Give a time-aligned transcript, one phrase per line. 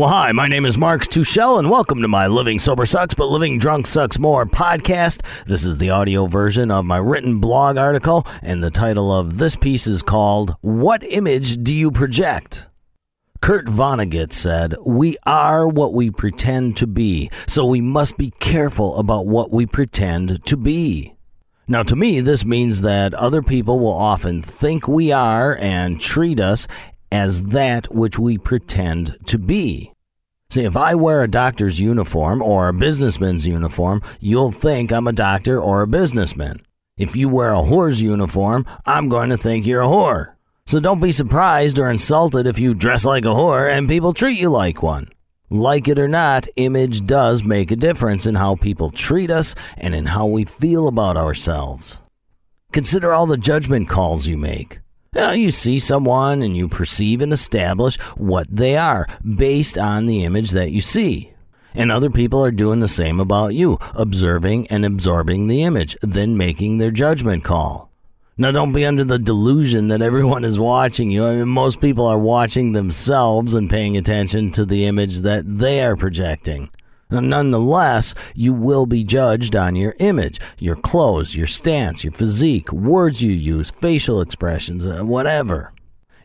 [0.00, 3.26] Well, hi, my name is Mark Tuchel, and welcome to my Living Sober Sucks, but
[3.26, 5.20] Living Drunk Sucks More podcast.
[5.44, 9.56] This is the audio version of my written blog article, and the title of this
[9.56, 12.66] piece is called What Image Do You Project?
[13.42, 18.96] Kurt Vonnegut said, We are what we pretend to be, so we must be careful
[18.96, 21.14] about what we pretend to be.
[21.70, 26.40] Now, to me, this means that other people will often think we are and treat
[26.40, 26.66] us
[27.12, 29.92] as that which we pretend to be.
[30.50, 35.12] See, if I wear a doctor's uniform or a businessman's uniform, you'll think I'm a
[35.12, 36.62] doctor or a businessman.
[36.96, 40.34] If you wear a whore's uniform, I'm going to think you're a whore.
[40.66, 44.38] So don't be surprised or insulted if you dress like a whore and people treat
[44.38, 45.08] you like one.
[45.48, 49.94] Like it or not, image does make a difference in how people treat us and
[49.94, 51.98] in how we feel about ourselves.
[52.72, 54.78] Consider all the judgment calls you make.
[55.12, 60.22] Now, you see someone and you perceive and establish what they are based on the
[60.24, 61.32] image that you see.
[61.74, 66.36] And other people are doing the same about you, observing and absorbing the image, then
[66.36, 67.90] making their judgment call.
[68.38, 71.26] Now, don't be under the delusion that everyone is watching you.
[71.26, 75.82] I mean, most people are watching themselves and paying attention to the image that they
[75.82, 76.70] are projecting.
[77.10, 83.20] Nonetheless, you will be judged on your image, your clothes, your stance, your physique, words
[83.20, 85.72] you use, facial expressions, uh, whatever.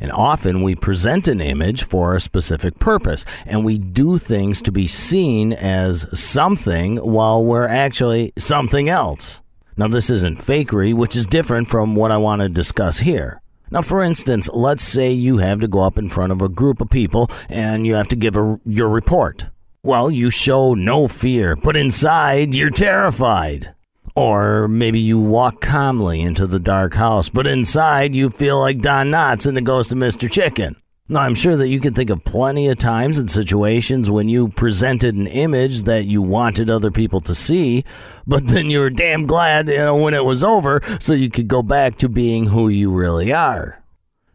[0.00, 4.72] And often we present an image for a specific purpose, and we do things to
[4.72, 9.40] be seen as something while we're actually something else.
[9.76, 13.40] Now, this isn't fakery, which is different from what I want to discuss here.
[13.70, 16.80] Now, for instance, let's say you have to go up in front of a group
[16.80, 19.46] of people and you have to give a, your report.
[19.84, 23.74] Well, you show no fear, but inside you're terrified.
[24.16, 29.10] Or maybe you walk calmly into the dark house, but inside you feel like Don
[29.10, 30.32] Knotts in the Ghost of Mr.
[30.32, 30.76] Chicken.
[31.10, 34.48] Now, I'm sure that you can think of plenty of times and situations when you
[34.48, 37.84] presented an image that you wanted other people to see,
[38.26, 41.46] but then you were damn glad, you know, when it was over so you could
[41.46, 43.83] go back to being who you really are.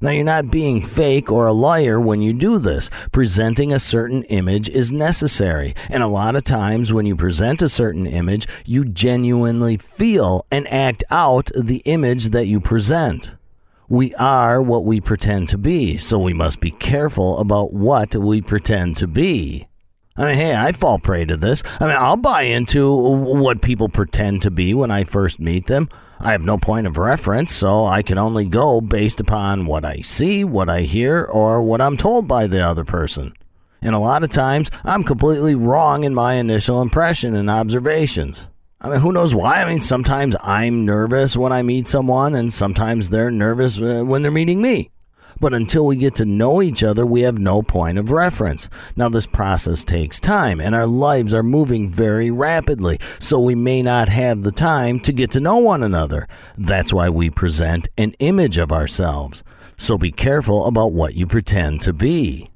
[0.00, 2.88] Now, you're not being fake or a liar when you do this.
[3.10, 5.74] Presenting a certain image is necessary.
[5.88, 10.68] And a lot of times, when you present a certain image, you genuinely feel and
[10.72, 13.34] act out the image that you present.
[13.88, 18.40] We are what we pretend to be, so we must be careful about what we
[18.40, 19.66] pretend to be.
[20.18, 21.62] I mean, hey, I fall prey to this.
[21.78, 25.88] I mean, I'll buy into what people pretend to be when I first meet them.
[26.18, 30.00] I have no point of reference, so I can only go based upon what I
[30.00, 33.32] see, what I hear, or what I'm told by the other person.
[33.80, 38.48] And a lot of times, I'm completely wrong in my initial impression and observations.
[38.80, 39.62] I mean, who knows why?
[39.62, 44.22] I mean, sometimes I'm nervous when I meet someone, and sometimes they're nervous uh, when
[44.22, 44.90] they're meeting me.
[45.40, 48.68] But until we get to know each other, we have no point of reference.
[48.96, 53.82] Now, this process takes time, and our lives are moving very rapidly, so we may
[53.82, 56.26] not have the time to get to know one another.
[56.56, 59.44] That's why we present an image of ourselves.
[59.76, 62.48] So be careful about what you pretend to be.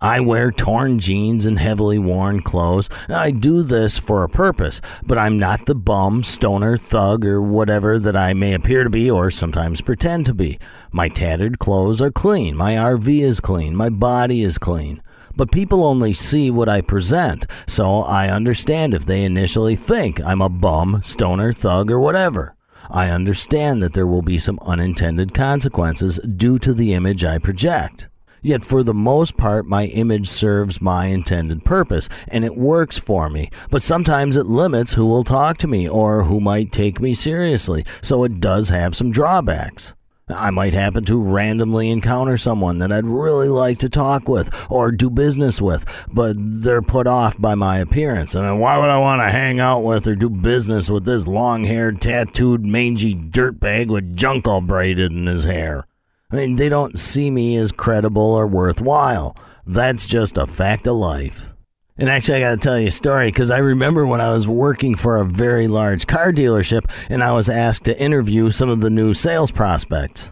[0.00, 2.88] I wear torn jeans and heavily worn clothes.
[3.08, 7.98] I do this for a purpose, but I'm not the bum, stoner, thug, or whatever
[7.98, 10.60] that I may appear to be or sometimes pretend to be.
[10.92, 15.02] My tattered clothes are clean, my RV is clean, my body is clean.
[15.34, 20.40] But people only see what I present, so I understand if they initially think I'm
[20.40, 22.54] a bum, stoner, thug, or whatever.
[22.88, 28.08] I understand that there will be some unintended consequences due to the image I project.
[28.42, 33.28] Yet, for the most part, my image serves my intended purpose and it works for
[33.28, 33.50] me.
[33.70, 37.84] But sometimes it limits who will talk to me or who might take me seriously,
[38.02, 39.94] so it does have some drawbacks.
[40.30, 44.92] I might happen to randomly encounter someone that I'd really like to talk with or
[44.92, 48.34] do business with, but they're put off by my appearance.
[48.34, 51.26] I mean, why would I want to hang out with or do business with this
[51.26, 55.86] long haired, tattooed, mangy dirtbag with junk all braided in his hair?
[56.30, 59.34] I mean, they don't see me as credible or worthwhile.
[59.66, 61.48] That's just a fact of life.
[61.96, 64.46] And actually, I got to tell you a story because I remember when I was
[64.46, 68.80] working for a very large car dealership and I was asked to interview some of
[68.80, 70.30] the new sales prospects.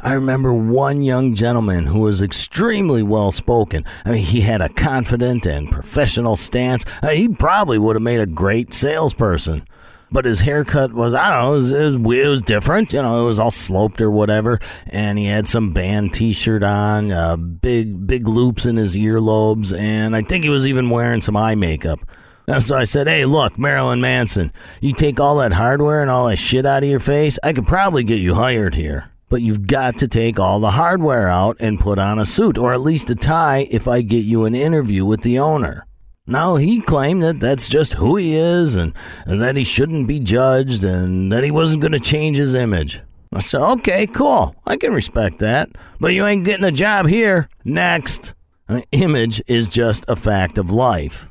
[0.00, 3.86] I remember one young gentleman who was extremely well spoken.
[4.04, 6.84] I mean, he had a confident and professional stance.
[7.02, 9.64] I mean, he probably would have made a great salesperson
[10.10, 12.92] but his haircut was I don't know, it was, it was, it was different.
[12.92, 17.12] You know, it was all sloped or whatever, and he had some band T-shirt on,
[17.12, 21.36] uh, big big loops in his earlobes, and I think he was even wearing some
[21.36, 22.00] eye makeup.
[22.46, 26.28] And so I said, "Hey, look, Marilyn Manson, you take all that hardware and all
[26.28, 29.66] that shit out of your face, I could probably get you hired here." But you've
[29.66, 33.10] got to take all the hardware out and put on a suit, or at least
[33.10, 35.84] a tie if I get you an interview with the owner.
[36.28, 38.92] Now, he claimed that that's just who he is and,
[39.24, 43.00] and that he shouldn't be judged and that he wasn't going to change his image.
[43.32, 44.54] I said, okay, cool.
[44.66, 45.70] I can respect that.
[45.98, 47.48] But you ain't getting a job here.
[47.64, 48.34] Next.
[48.68, 51.28] I mean, image is just a fact of life.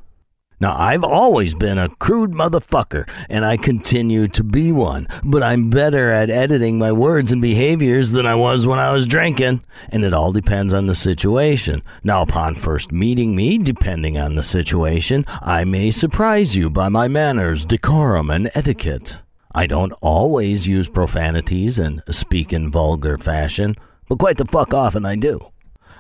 [0.60, 5.70] Now, I've always been a crude motherfucker, and I continue to be one, but I'm
[5.70, 10.04] better at editing my words and behaviors than I was when I was drinking, and
[10.04, 11.84] it all depends on the situation.
[12.04, 17.08] Now, upon first meeting me, depending on the situation, I may surprise you by my
[17.08, 19.20] manners, decorum, and etiquette.
[19.54, 23.76] I don't always use profanities and speak in vulgar fashion,
[24.10, 25.52] but quite the fuck often I do.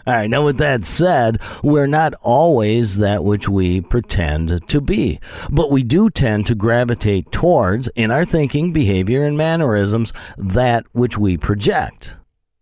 [0.08, 5.20] All right, now with that said, we're not always that which we pretend to be,
[5.50, 11.18] but we do tend to gravitate towards, in our thinking, behavior, and mannerisms, that which
[11.18, 12.16] we project.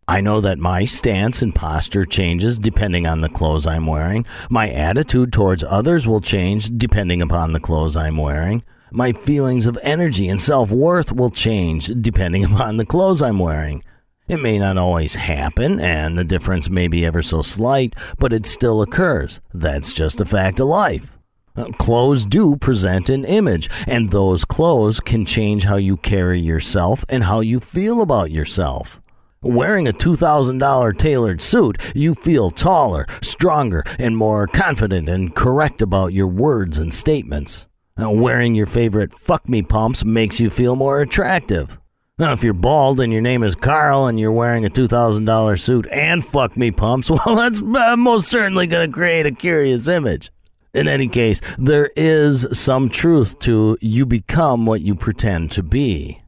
[0.07, 4.25] I know that my stance and posture changes depending on the clothes I'm wearing.
[4.49, 8.63] My attitude towards others will change depending upon the clothes I'm wearing.
[8.91, 13.83] My feelings of energy and self worth will change depending upon the clothes I'm wearing.
[14.27, 18.47] It may not always happen, and the difference may be ever so slight, but it
[18.47, 19.39] still occurs.
[19.53, 21.15] That's just a fact of life.
[21.55, 27.05] Uh, clothes do present an image, and those clothes can change how you carry yourself
[27.07, 28.99] and how you feel about yourself.
[29.43, 36.13] Wearing a $2,000 tailored suit, you feel taller, stronger, and more confident and correct about
[36.13, 37.67] your words and statements.
[37.95, 41.77] Wearing your favorite fuck me pumps makes you feel more attractive.
[42.17, 45.85] Now, if you're bald and your name is Carl and you're wearing a $2,000 suit
[45.91, 50.31] and fuck me pumps, well, that's uh, most certainly going to create a curious image.
[50.73, 56.21] In any case, there is some truth to you become what you pretend to be.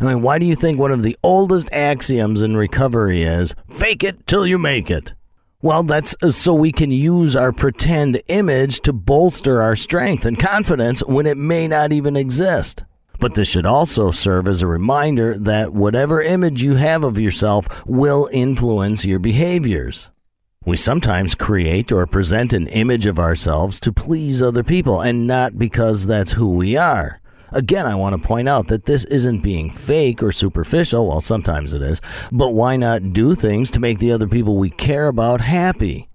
[0.00, 4.04] I mean, why do you think one of the oldest axioms in recovery is fake
[4.04, 5.12] it till you make it?
[5.60, 10.38] Well, that's uh, so we can use our pretend image to bolster our strength and
[10.38, 12.84] confidence when it may not even exist.
[13.18, 17.86] But this should also serve as a reminder that whatever image you have of yourself
[17.86, 20.10] will influence your behaviors.
[20.64, 25.58] We sometimes create or present an image of ourselves to please other people and not
[25.58, 27.20] because that's who we are.
[27.52, 31.72] Again, I want to point out that this isn't being fake or superficial, well, sometimes
[31.72, 32.00] it is,
[32.32, 36.08] but why not do things to make the other people we care about happy?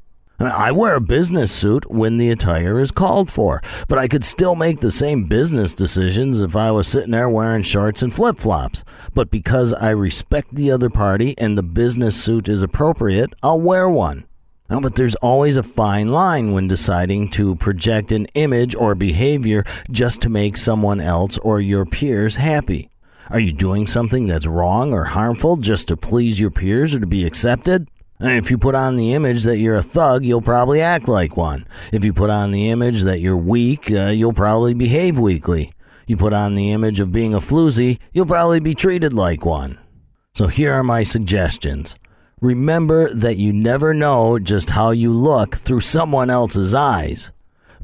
[0.47, 4.55] I wear a business suit when the attire is called for, but I could still
[4.55, 8.83] make the same business decisions if I was sitting there wearing shorts and flip flops.
[9.13, 13.88] But because I respect the other party and the business suit is appropriate, I'll wear
[13.88, 14.25] one.
[14.69, 19.63] Now, but there's always a fine line when deciding to project an image or behavior
[19.91, 22.89] just to make someone else or your peers happy.
[23.29, 27.07] Are you doing something that's wrong or harmful just to please your peers or to
[27.07, 27.88] be accepted?
[28.23, 31.65] If you put on the image that you're a thug, you'll probably act like one.
[31.91, 35.73] If you put on the image that you're weak, uh, you'll probably behave weakly.
[36.06, 39.79] You put on the image of being a floozy, you'll probably be treated like one.
[40.35, 41.95] So here are my suggestions.
[42.41, 47.31] Remember that you never know just how you look through someone else's eyes.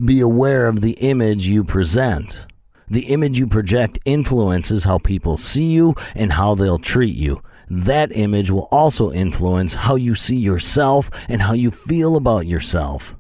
[0.04, 2.46] Be aware of the image you present.
[2.88, 8.16] The image you project influences how people see you and how they'll treat you that
[8.16, 13.16] image will also influence how you see yourself and how you feel about yourself.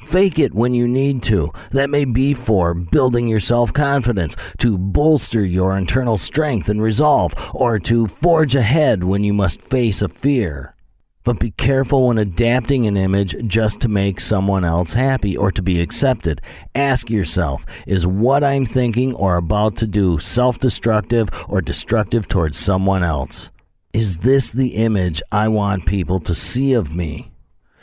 [0.00, 1.52] Fake it when you need to.
[1.70, 7.34] That may be for building your self confidence, to bolster your internal strength and resolve,
[7.54, 10.74] or to forge ahead when you must face a fear.
[11.22, 15.60] But be careful when adapting an image just to make someone else happy or to
[15.60, 16.40] be accepted.
[16.74, 22.56] Ask yourself is what I'm thinking or about to do self destructive or destructive towards
[22.56, 23.50] someone else?
[23.92, 27.32] Is this the image I want people to see of me?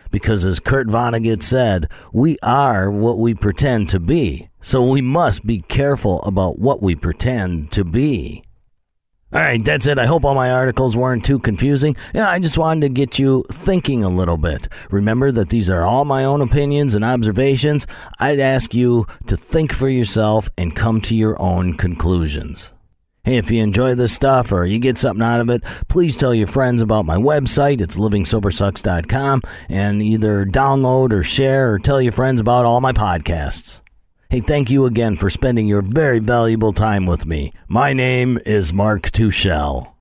[0.09, 4.47] Because as Kurt Vonnegut said, we are what we pretend to be.
[4.61, 8.43] So we must be careful about what we pretend to be.
[9.33, 9.99] All right, that's it.
[9.99, 11.97] I hope all my articles weren't too confusing.
[12.15, 14.69] Yeah, I just wanted to get you thinking a little bit.
[14.89, 17.85] Remember that these are all my own opinions and observations.
[18.17, 22.71] I'd ask you to think for yourself and come to your own conclusions.
[23.27, 26.33] Hey, if you enjoy this stuff or you get something out of it, please tell
[26.33, 27.81] your friends about my website.
[27.81, 33.81] It's livingsobersucks.com and either download or share or tell your friends about all my podcasts.
[34.29, 37.51] Hey, thank you again for spending your very valuable time with me.
[37.67, 39.91] My name is Mark Tuchel.